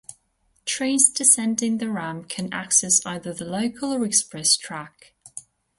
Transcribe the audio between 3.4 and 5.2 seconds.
local or express track.